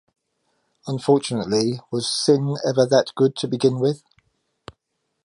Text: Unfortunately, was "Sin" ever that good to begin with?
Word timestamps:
Unfortunately, 0.87 1.79
was 1.91 2.11
"Sin" 2.11 2.55
ever 2.67 2.87
that 2.87 3.13
good 3.15 3.35
to 3.35 3.47
begin 3.47 3.79
with? 3.79 4.01